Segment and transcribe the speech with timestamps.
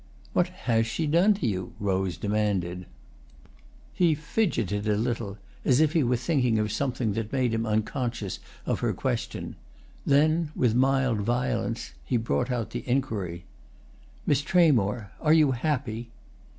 [0.33, 2.87] "What has she done to you?" Rose demanded.
[3.93, 8.39] He fidgeted a little, as if he were thinking of something that made him unconscious
[8.65, 9.57] of her question;
[10.03, 13.45] then, with mild violence, he brought out the inquiry:
[14.25, 16.09] "Miss Tramore, are you happy?"